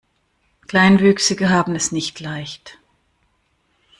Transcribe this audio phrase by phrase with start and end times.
[0.65, 2.79] Kleinwüchsige haben es nicht leicht.